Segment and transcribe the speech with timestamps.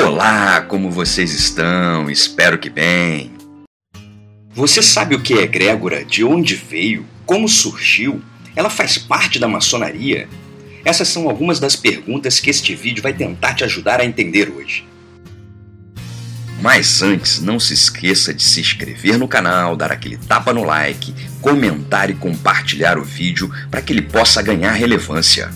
[0.00, 2.08] Olá, como vocês estão?
[2.08, 3.32] Espero que bem.
[4.54, 6.04] Você sabe o que é egrégora?
[6.04, 7.04] De onde veio?
[7.26, 8.22] Como surgiu?
[8.54, 10.28] Ela faz parte da maçonaria?
[10.84, 14.86] Essas são algumas das perguntas que este vídeo vai tentar te ajudar a entender hoje.
[16.62, 21.12] Mas antes, não se esqueça de se inscrever no canal, dar aquele tapa no like,
[21.40, 25.50] comentar e compartilhar o vídeo para que ele possa ganhar relevância.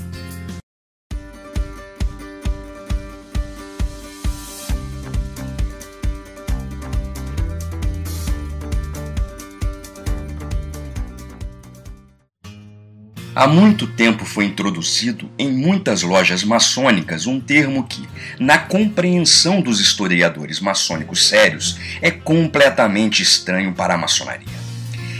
[13.34, 18.06] Há muito tempo foi introduzido em muitas lojas maçônicas um termo que,
[18.38, 24.46] na compreensão dos historiadores maçônicos sérios, é completamente estranho para a maçonaria.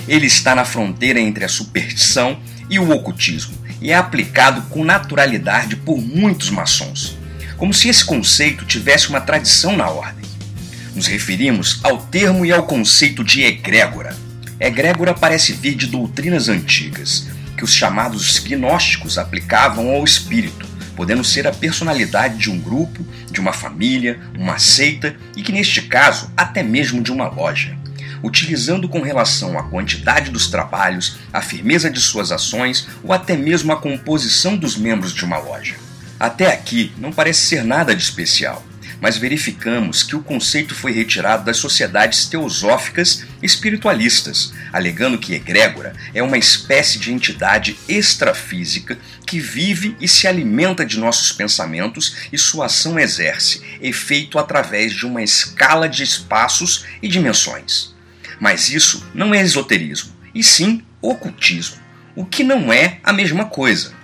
[0.07, 2.39] Ele está na fronteira entre a superstição
[2.69, 7.17] e o ocultismo e é aplicado com naturalidade por muitos maçons,
[7.57, 10.31] como se esse conceito tivesse uma tradição na ordem.
[10.95, 14.15] Nos referimos ao termo e ao conceito de egrégora.
[14.61, 17.27] Egrégora parece vir de doutrinas antigas
[17.63, 23.39] que os chamados gnósticos aplicavam ao espírito, podendo ser a personalidade de um grupo, de
[23.39, 27.79] uma família, uma seita e que, neste caso, até mesmo de uma loja.
[28.21, 33.71] Utilizando com relação à quantidade dos trabalhos, a firmeza de suas ações ou até mesmo
[33.71, 35.77] a composição dos membros de uma loja.
[36.19, 38.65] Até aqui não parece ser nada de especial
[39.03, 46.23] mas verificamos que o conceito foi retirado das sociedades teosóficas espiritualistas, alegando que egrégora é
[46.23, 52.67] uma espécie de entidade extrafísica que vive e se alimenta de nossos pensamentos e sua
[52.67, 57.93] ação exerce efeito através de uma escala de espaços e dimensões.
[58.39, 61.77] Mas isso não é esoterismo, e sim ocultismo,
[62.15, 64.01] o que não é a mesma coisa.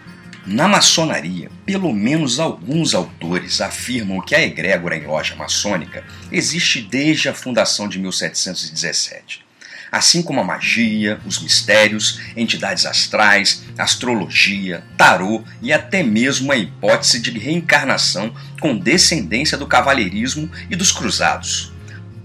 [0.51, 7.29] Na maçonaria, pelo menos alguns autores afirmam que a egrégora em loja maçônica existe desde
[7.29, 9.45] a fundação de 1717.
[9.93, 17.21] Assim como a magia, os mistérios, entidades astrais, astrologia, tarô e até mesmo a hipótese
[17.21, 21.75] de reencarnação com descendência do cavalheirismo e dos cruzados.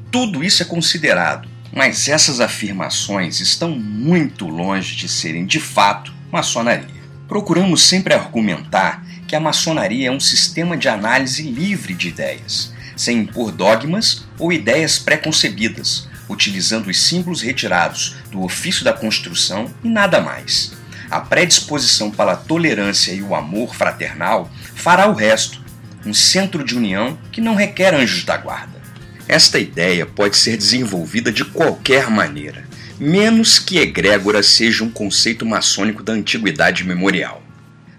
[0.10, 7.03] Tudo isso é considerado, mas essas afirmações estão muito longe de serem de fato maçonaria.
[7.28, 13.20] Procuramos sempre argumentar que a maçonaria é um sistema de análise livre de ideias, sem
[13.20, 20.22] impor dogmas ou ideias preconcebidas, utilizando os símbolos retirados do ofício da construção e nada
[20.22, 20.74] mais.
[21.10, 25.62] A predisposição para a tolerância e o amor fraternal fará o resto,
[26.06, 28.82] um centro de união que não requer anjos da guarda.
[29.28, 32.66] Esta ideia pode ser desenvolvida de qualquer maneira,
[33.00, 37.42] menos que egrégora seja um conceito maçônico da antiguidade memorial.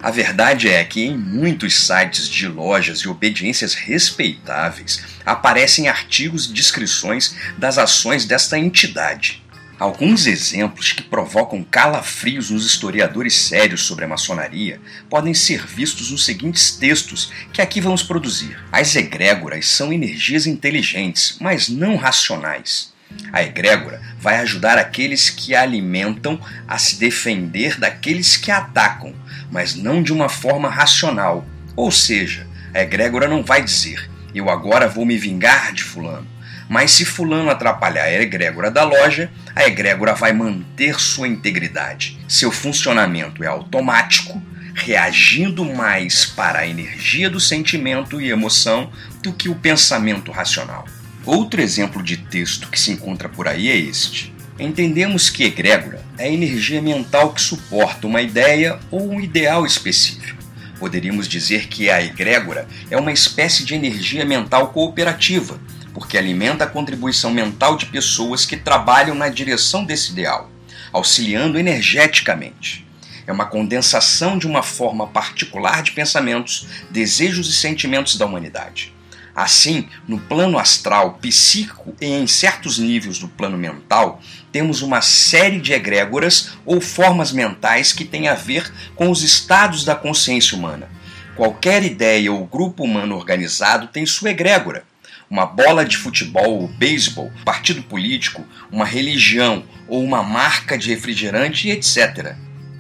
[0.00, 6.53] A verdade é que em muitos sites de lojas e obediências respeitáveis aparecem artigos e
[6.53, 9.43] descrições das ações desta entidade.
[9.78, 16.25] Alguns exemplos que provocam calafrios nos historiadores sérios sobre a maçonaria podem ser vistos nos
[16.25, 18.62] seguintes textos que aqui vamos produzir.
[18.71, 22.93] As egrégoras são energias inteligentes, mas não racionais.
[23.33, 29.15] A egrégora vai ajudar aqueles que a alimentam a se defender daqueles que a atacam,
[29.53, 31.45] mas não de uma forma racional.
[31.77, 36.27] Ou seja, a egrégora não vai dizer: eu agora vou me vingar de Fulano.
[36.67, 42.19] Mas se Fulano atrapalhar a egrégora da loja, a egrégora vai manter sua integridade.
[42.27, 44.43] Seu funcionamento é automático,
[44.75, 48.91] reagindo mais para a energia do sentimento e emoção
[49.23, 50.87] do que o pensamento racional.
[51.27, 54.35] Outro exemplo de texto que se encontra por aí é este.
[54.59, 60.39] Entendemos que egrégora é a energia mental que suporta uma ideia ou um ideal específico.
[60.79, 65.59] Poderíamos dizer que a egrégora é uma espécie de energia mental cooperativa,
[65.95, 70.51] porque alimenta a contribuição mental de pessoas que trabalham na direção desse ideal,
[70.93, 72.87] auxiliando energeticamente.
[73.27, 78.94] É uma condensação de uma forma particular de pensamentos, desejos e sentimentos da humanidade.
[79.34, 84.21] Assim, no plano astral, psíquico e em certos níveis do plano mental,
[84.53, 89.84] temos uma série de egrégoras ou formas mentais que têm a ver com os estados
[89.84, 90.89] da consciência humana.
[91.34, 94.84] Qualquer ideia ou grupo humano organizado tem sua egrégora.
[95.28, 101.69] Uma bola de futebol ou beisebol, partido político, uma religião ou uma marca de refrigerante,
[101.71, 102.36] etc.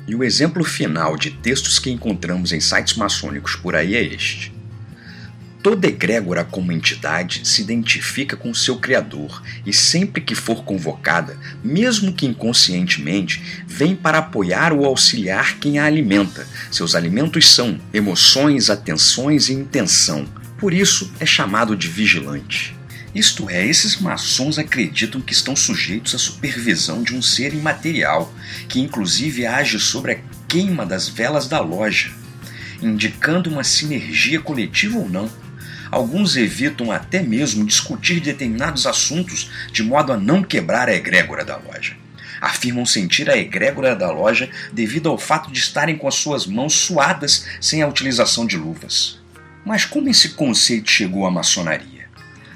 [0.06, 4.54] E o exemplo final de textos que encontramos em sites maçônicos por aí é este.
[5.64, 12.12] Toda egrégora como entidade se identifica com seu Criador e sempre que for convocada, mesmo
[12.12, 16.46] que inconscientemente, vem para apoiar ou auxiliar quem a alimenta.
[16.70, 20.26] Seus alimentos são emoções, atenções e intenção.
[20.58, 22.76] Por isso é chamado de vigilante.
[23.14, 28.30] Isto é, esses maçons acreditam que estão sujeitos à supervisão de um ser imaterial,
[28.68, 32.12] que inclusive age sobre a queima das velas da loja,
[32.82, 35.43] indicando uma sinergia coletiva ou não.
[35.94, 41.56] Alguns evitam até mesmo discutir determinados assuntos de modo a não quebrar a egrégora da
[41.56, 41.96] loja.
[42.40, 46.74] Afirmam sentir a egrégora da loja devido ao fato de estarem com as suas mãos
[46.74, 49.20] suadas sem a utilização de luvas.
[49.64, 52.08] Mas como esse conceito chegou à maçonaria?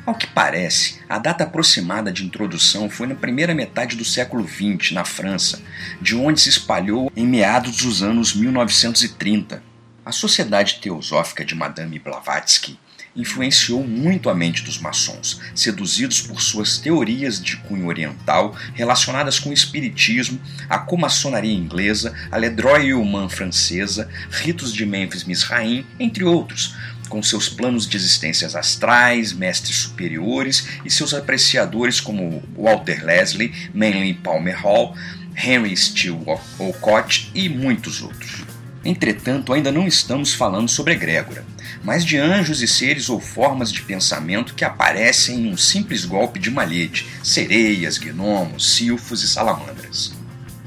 [0.05, 4.91] Ao que parece, a data aproximada de introdução foi na primeira metade do século XX,
[4.91, 5.63] na França,
[6.03, 9.63] de onde se espalhou em meados dos anos 1930.
[10.05, 12.77] A Sociedade Teosófica de Madame Blavatsky
[13.15, 19.51] influenciou muito a mente dos maçons, seduzidos por suas teorias de cunho oriental relacionadas com
[19.51, 26.75] o espiritismo, a comaçonaria inglesa, a Ledroit Humain francesa, ritos de Memphis Misraim, entre outros,
[27.09, 34.15] com seus planos de existências astrais, mestres superiores e seus apreciadores como Walter Leslie, Manly
[34.15, 34.95] Palmer Hall,
[35.35, 36.25] Henry Steele
[36.59, 38.45] Olcott e muitos outros.
[38.85, 41.45] Entretanto, ainda não estamos falando sobre egrégora,
[41.89, 46.39] mas de anjos e seres ou formas de pensamento que aparecem em um simples golpe
[46.39, 50.13] de malhete, sereias, gnomos, silfos e salamandras.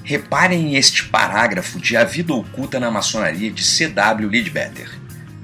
[0.04, 4.28] Reparem este parágrafo de A Vida Oculta na Maçonaria de C.W.
[4.28, 4.90] Leadbetter.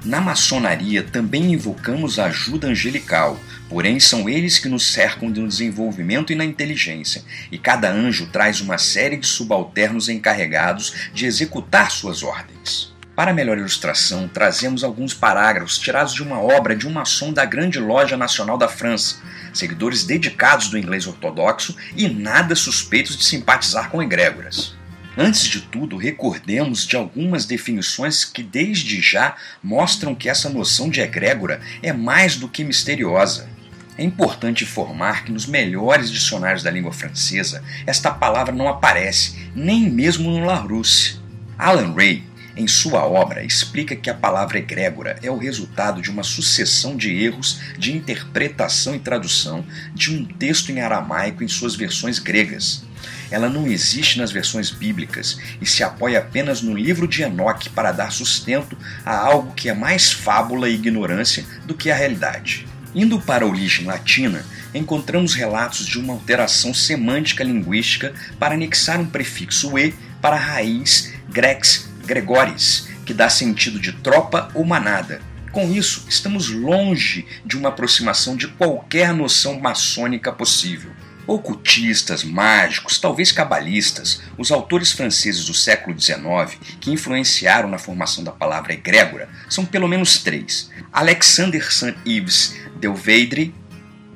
[0.04, 3.40] Na maçonaria também invocamos a ajuda angelical,
[3.70, 8.62] porém são eles que nos cercam no desenvolvimento e na inteligência, e cada anjo traz
[8.62, 12.97] uma série de subalternos encarregados de executar suas ordens.
[13.18, 17.80] Para melhor ilustração, trazemos alguns parágrafos tirados de uma obra de um maçom da Grande
[17.80, 19.16] Loja Nacional da França,
[19.52, 24.76] seguidores dedicados do inglês ortodoxo e nada suspeitos de simpatizar com egrégoras.
[25.18, 31.02] Antes de tudo, recordemos de algumas definições que desde já mostram que essa noção de
[31.02, 33.50] egrégora é mais do que misteriosa.
[33.98, 39.90] É importante informar que nos melhores dicionários da língua francesa esta palavra não aparece, nem
[39.90, 41.18] mesmo no Larousse.
[41.58, 42.24] Alan Ray,
[42.58, 47.16] em sua obra, explica que a palavra egrégora é o resultado de uma sucessão de
[47.16, 49.64] erros de interpretação e tradução
[49.94, 52.84] de um texto em aramaico em suas versões gregas.
[53.30, 57.92] Ela não existe nas versões bíblicas e se apoia apenas no livro de Enoque para
[57.92, 62.66] dar sustento a algo que é mais fábula e ignorância do que a realidade.
[62.96, 64.44] Indo para a origem latina,
[64.74, 71.14] encontramos relatos de uma alteração semântica linguística para anexar um prefixo e para a raiz
[71.30, 75.22] grex gregoris, que dá sentido de tropa ou manada.
[75.52, 80.92] Com isso, estamos longe de uma aproximação de qualquer noção maçônica possível.
[81.26, 88.32] Ocultistas, mágicos, talvez cabalistas, os autores franceses do século XIX que influenciaram na formação da
[88.32, 93.54] palavra egrégora são pelo menos três: Alexander Saint-Yves Delveidre,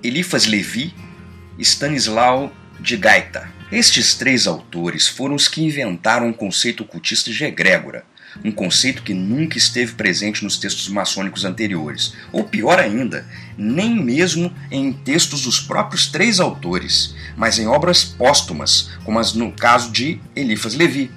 [0.02, 0.94] Eliphas Levi
[1.58, 1.66] e
[2.80, 3.61] de Gaita.
[3.72, 8.04] Estes três autores foram os que inventaram o conceito ocultista de egrégora,
[8.44, 13.26] um conceito que nunca esteve presente nos textos maçônicos anteriores, ou pior ainda,
[13.58, 19.54] nem mesmo em textos dos próprios três autores, mas em obras póstumas, como as no
[19.54, 21.10] caso de Eliphas Levi.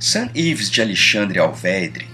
[0.00, 2.08] Saint Yves de Alexandre Alvedre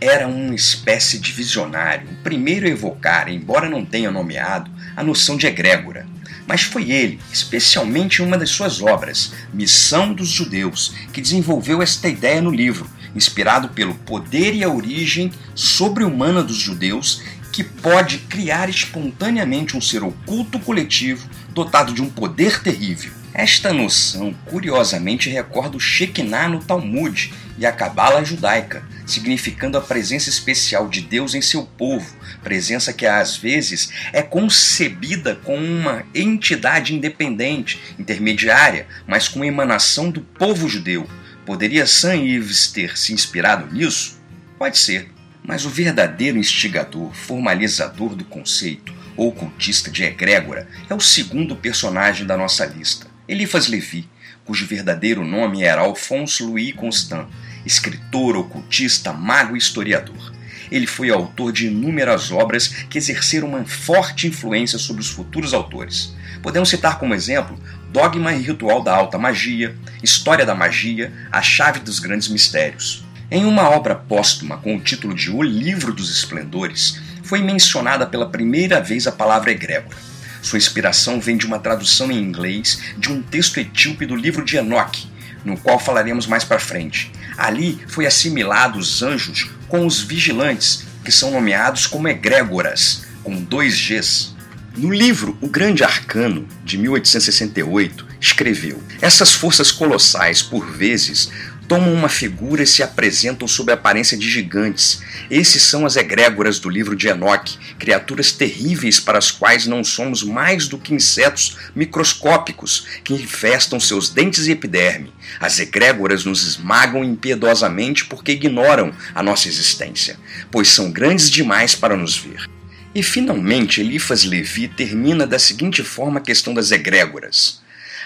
[0.00, 5.36] era uma espécie de visionário, o primeiro a evocar, embora não tenha nomeado, a noção
[5.36, 6.06] de egrégora.
[6.48, 12.08] Mas foi ele, especialmente em uma das suas obras, Missão dos Judeus, que desenvolveu esta
[12.08, 18.70] ideia no livro, inspirado pelo poder e a origem sobre-humana dos judeus, que pode criar
[18.70, 23.17] espontaneamente um ser oculto coletivo dotado de um poder terrível.
[23.38, 30.28] Esta noção, curiosamente, recorda o Shekinah no Talmud e a Cabala judaica, significando a presença
[30.28, 36.92] especial de Deus em seu povo, presença que às vezes é concebida como uma entidade
[36.92, 41.08] independente, intermediária, mas com emanação do povo judeu,
[41.46, 44.20] Poderia Sam Ives ter se inspirado nisso?
[44.58, 45.12] Pode ser,
[45.44, 52.26] mas o verdadeiro instigador, formalizador do conceito, ou cultista de egrégora, é o segundo personagem
[52.26, 54.08] da nossa lista, Eliphas Levi,
[54.42, 57.28] cujo verdadeiro nome era Alphonse Louis Constant,
[57.66, 60.32] escritor, ocultista, mago e historiador.
[60.70, 66.14] Ele foi autor de inúmeras obras que exerceram uma forte influência sobre os futuros autores.
[66.42, 67.58] Podemos citar como exemplo
[67.90, 73.04] Dogma e Ritual da Alta Magia, História da Magia, A Chave dos Grandes Mistérios.
[73.30, 78.30] Em uma obra póstuma com o título de O Livro dos Esplendores, foi mencionada pela
[78.30, 80.07] primeira vez a palavra egrégora.
[80.42, 84.56] Sua inspiração vem de uma tradução em inglês de um texto etíope do livro de
[84.56, 85.08] Enoque,
[85.44, 87.10] no qual falaremos mais para frente.
[87.36, 93.74] Ali foi assimilado os anjos com os vigilantes, que são nomeados como egrégoras, com dois
[93.74, 94.36] Gs.
[94.76, 101.30] No livro O Grande Arcano, de 1868, escreveu: Essas forças colossais, por vezes,
[101.68, 105.00] tomam uma figura e se apresentam sob a aparência de gigantes.
[105.30, 110.22] Esses são as egrégoras do livro de Enoque, criaturas terríveis para as quais não somos
[110.22, 115.12] mais do que insetos microscópicos que infestam seus dentes e epiderme.
[115.40, 120.18] As egrégoras nos esmagam impiedosamente porque ignoram a nossa existência,
[120.50, 122.48] pois são grandes demais para nos ver.
[122.94, 127.60] E finalmente Elifas Levi termina da seguinte forma a questão das egrégoras.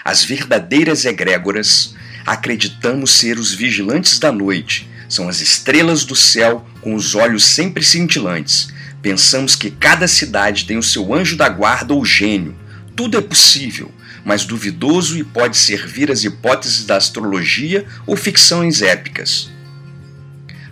[0.05, 6.95] As verdadeiras egrégoras acreditamos ser os vigilantes da noite, são as estrelas do céu com
[6.95, 8.69] os olhos sempre cintilantes.
[9.03, 12.55] Pensamos que cada cidade tem o seu anjo da guarda ou gênio.
[12.95, 13.91] Tudo é possível,
[14.23, 19.51] mas duvidoso e pode servir as hipóteses da astrologia ou ficções épicas.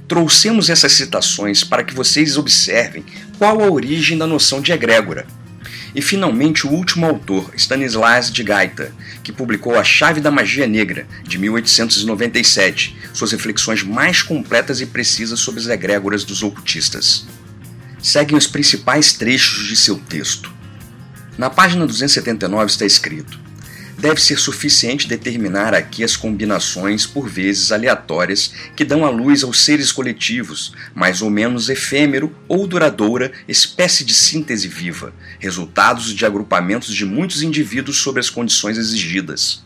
[0.07, 3.03] Trouxemos essas citações para que vocês observem
[3.37, 5.27] qual a origem da noção de egrégora
[5.93, 11.05] e finalmente o último autor, Stanislas de Gaita, que publicou A Chave da Magia Negra,
[11.23, 17.25] de 1897, suas reflexões mais completas e precisas sobre as egrégoras dos ocultistas.
[18.01, 20.51] Seguem os principais trechos de seu texto.
[21.37, 23.39] Na página 279 está escrito:
[23.95, 29.63] deve ser suficiente determinar aqui as combinações, por vezes aleatórias, que dão à luz aos
[29.63, 36.95] seres coletivos, mais ou menos efêmero ou duradoura espécie de síntese viva, resultados de agrupamentos
[36.95, 39.63] de muitos indivíduos sob as condições exigidas.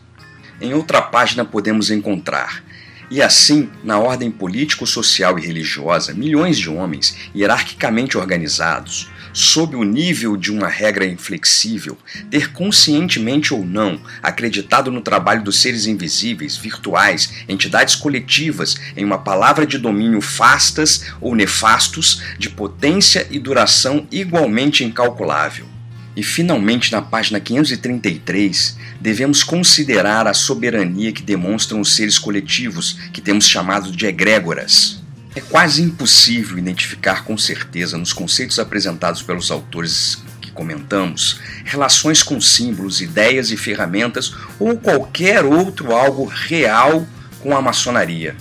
[0.60, 2.65] Em outra página podemos encontrar
[3.10, 10.36] e assim, na ordem político-social e religiosa, milhões de homens, hierarquicamente organizados, sob o nível
[10.36, 11.96] de uma regra inflexível,
[12.30, 19.18] ter conscientemente ou não acreditado no trabalho dos seres invisíveis, virtuais, entidades coletivas, em uma
[19.18, 25.75] palavra de domínio fastas ou nefastos, de potência e duração igualmente incalculável.
[26.16, 33.20] E finalmente, na página 533, devemos considerar a soberania que demonstram os seres coletivos, que
[33.20, 35.02] temos chamado de egrégoras.
[35.34, 42.40] É quase impossível identificar com certeza nos conceitos apresentados pelos autores que comentamos relações com
[42.40, 47.06] símbolos, ideias e ferramentas ou qualquer outro algo real
[47.40, 48.34] com a maçonaria.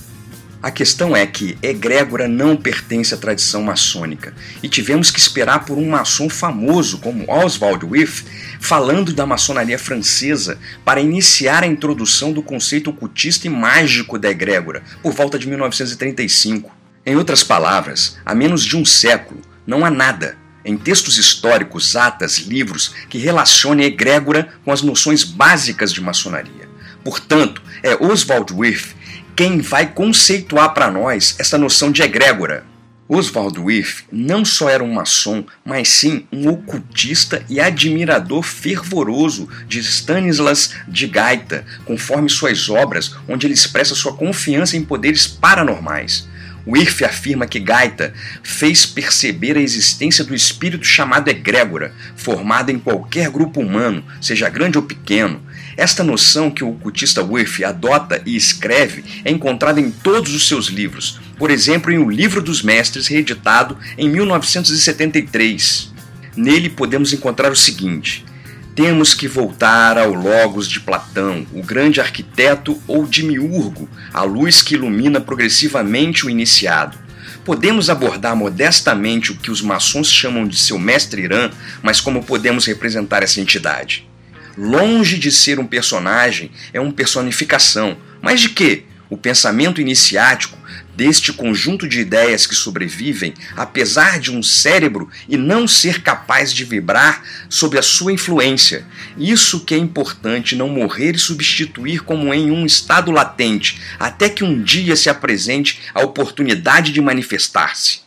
[0.66, 5.78] A questão é que egrégora não pertence à tradição maçônica e tivemos que esperar por
[5.78, 8.26] um maçom famoso como Oswald Wirth
[8.60, 14.82] falando da maçonaria francesa para iniciar a introdução do conceito ocultista e mágico da egrégora
[15.04, 16.76] por volta de 1935.
[17.06, 22.40] Em outras palavras, há menos de um século, não há nada, em textos históricos, atas,
[22.40, 26.68] livros, que relacione a egrégora com as noções básicas de maçonaria.
[27.04, 28.95] Portanto, é Oswald Wirth
[29.36, 32.64] quem vai conceituar para nós essa noção de egrégora.
[33.08, 39.80] Oswald Wirth não só era um maçom, mas sim um ocultista e admirador fervoroso de
[39.80, 46.28] Stanislas de Gaita, conforme suas obras, onde ele expressa sua confiança em poderes paranormais.
[46.66, 53.30] Wirth afirma que Gaita fez perceber a existência do espírito chamado egrégora, formado em qualquer
[53.30, 55.42] grupo humano, seja grande ou pequeno.
[55.78, 60.68] Esta noção que o ocultista Wirth adota e escreve é encontrada em todos os seus
[60.68, 65.94] livros, por exemplo, em O Livro dos Mestres, reeditado em 1973.
[66.36, 68.26] Nele podemos encontrar o seguinte:
[68.74, 74.76] temos que voltar ao Logos de Platão, o grande arquiteto ou demiurgo, a luz que
[74.76, 76.98] ilumina progressivamente o iniciado.
[77.44, 81.52] Podemos abordar modestamente o que os maçons chamam de seu mestre Irã,
[81.84, 84.08] mas como podemos representar essa entidade?
[84.58, 87.98] Longe de ser um personagem, é uma personificação.
[88.22, 88.84] Mas de quê?
[89.10, 90.58] O pensamento iniciático
[90.96, 96.64] deste conjunto de ideias que sobrevivem, apesar de um cérebro e não ser capaz de
[96.64, 98.86] vibrar sob a sua influência.
[99.18, 104.44] Isso que é importante, não morrer e substituir como em um estado latente, até que
[104.44, 108.06] um dia se apresente a oportunidade de manifestar-se.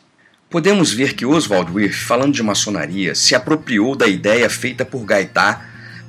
[0.51, 5.68] Podemos ver que Oswald Wirth, falando de maçonaria, se apropriou da ideia feita por Gaetá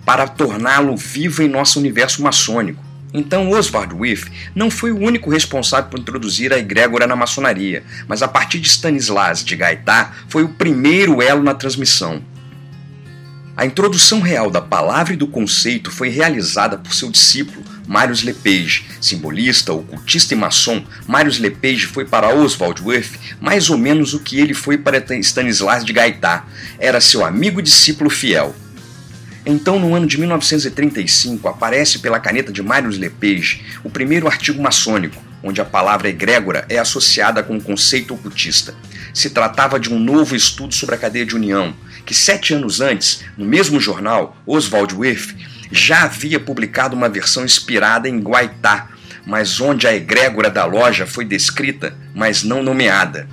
[0.09, 2.83] para torná-lo vivo em nosso universo maçônico.
[3.13, 8.23] Então Oswald Wirth não foi o único responsável por introduzir a egrégora na maçonaria, mas
[8.23, 12.23] a partir de Stanislas de Gaetá foi o primeiro elo na transmissão.
[13.55, 18.85] A introdução real da palavra e do conceito foi realizada por seu discípulo, Marius Lepage,
[18.99, 20.83] simbolista, ocultista e maçom.
[21.05, 25.85] Marius Lepage foi para Oswald Wirth mais ou menos o que ele foi para Stanislas
[25.85, 26.47] de Gaetá.
[26.79, 28.55] Era seu amigo e discípulo fiel.
[29.45, 35.21] Então, no ano de 1935, aparece pela caneta de Marius Lepage o primeiro artigo maçônico,
[35.41, 38.75] onde a palavra egrégora é associada com o conceito ocultista.
[39.13, 41.73] Se tratava de um novo estudo sobre a cadeia de união,
[42.05, 45.35] que sete anos antes, no mesmo jornal, Oswald Wirth
[45.71, 48.89] já havia publicado uma versão inspirada em Guaitá,
[49.25, 53.27] mas onde a egrégora da loja foi descrita, mas não nomeada.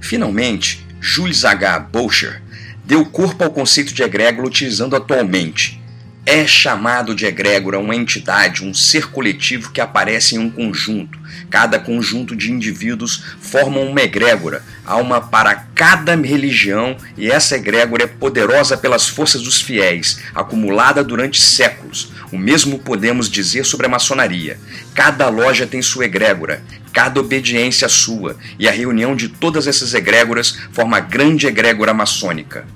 [0.00, 1.80] Finalmente, Jules H.
[1.80, 2.42] Boucher
[2.86, 5.82] deu corpo ao conceito de egrégora utilizando atualmente.
[6.28, 11.16] É chamado de egrégora uma entidade, um ser coletivo que aparece em um conjunto.
[11.48, 18.02] Cada conjunto de indivíduos forma uma egrégora, há uma para cada religião e essa egrégora
[18.02, 22.10] é poderosa pelas forças dos fiéis, acumulada durante séculos.
[22.32, 24.58] O mesmo podemos dizer sobre a maçonaria.
[24.96, 26.60] Cada loja tem sua egrégora,
[26.92, 32.66] cada obediência sua, e a reunião de todas essas egrégoras forma a grande egrégora maçônica.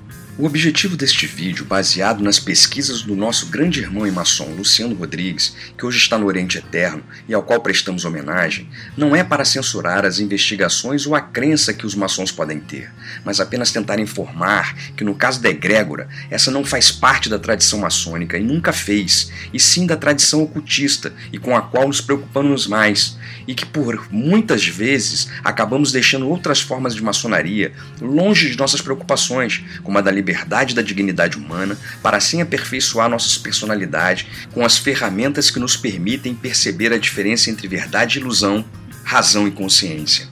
[0.41, 5.55] O objetivo deste vídeo, baseado nas pesquisas do nosso grande irmão e maçom Luciano Rodrigues,
[5.77, 8.67] que hoje está no Oriente Eterno e ao qual prestamos homenagem,
[8.97, 12.91] não é para censurar as investigações ou a crença que os maçons podem ter,
[13.23, 17.77] mas apenas tentar informar que no caso da egrégora, essa não faz parte da tradição
[17.77, 22.65] maçônica e nunca fez, e sim da tradição ocultista e com a qual nos preocupamos
[22.65, 23.15] mais,
[23.47, 29.63] e que por muitas vezes acabamos deixando outras formas de maçonaria longe de nossas preocupações,
[29.83, 34.77] como a da liberdade liberdade da dignidade humana, para assim aperfeiçoar nossa personalidade com as
[34.77, 38.65] ferramentas que nos permitem perceber a diferença entre verdade e ilusão,
[39.03, 40.27] razão e consciência.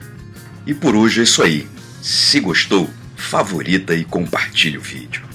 [0.65, 1.67] E por hoje é isso aí.
[2.01, 5.28] Se gostou, favorita e compartilhe o vídeo.